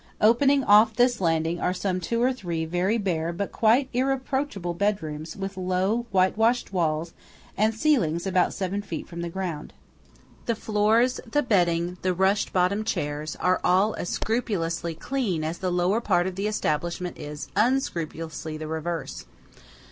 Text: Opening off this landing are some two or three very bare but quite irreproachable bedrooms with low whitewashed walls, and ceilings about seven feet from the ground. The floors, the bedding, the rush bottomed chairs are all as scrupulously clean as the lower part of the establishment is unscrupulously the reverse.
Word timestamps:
Opening 0.19 0.63
off 0.63 0.95
this 0.95 1.21
landing 1.21 1.59
are 1.59 1.75
some 1.75 1.99
two 1.99 2.23
or 2.23 2.33
three 2.33 2.65
very 2.65 2.97
bare 2.97 3.31
but 3.31 3.51
quite 3.51 3.87
irreproachable 3.93 4.73
bedrooms 4.73 5.35
with 5.37 5.55
low 5.57 6.07
whitewashed 6.09 6.73
walls, 6.73 7.13
and 7.55 7.71
ceilings 7.75 8.25
about 8.25 8.51
seven 8.51 8.81
feet 8.81 9.07
from 9.07 9.21
the 9.21 9.29
ground. 9.29 9.73
The 10.47 10.55
floors, 10.55 11.21
the 11.29 11.43
bedding, 11.43 11.99
the 12.01 12.15
rush 12.15 12.49
bottomed 12.49 12.87
chairs 12.87 13.35
are 13.35 13.61
all 13.63 13.93
as 13.93 14.09
scrupulously 14.09 14.95
clean 14.95 15.43
as 15.43 15.59
the 15.59 15.69
lower 15.71 16.01
part 16.01 16.25
of 16.25 16.33
the 16.35 16.47
establishment 16.47 17.19
is 17.19 17.49
unscrupulously 17.55 18.57
the 18.57 18.65
reverse. 18.65 19.27